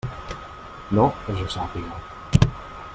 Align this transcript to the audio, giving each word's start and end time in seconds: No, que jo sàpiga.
No, 0.99 1.03
que 1.27 1.37
jo 1.41 1.47
sàpiga. 1.57 2.01